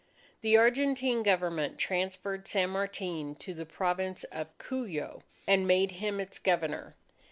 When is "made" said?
5.67-5.91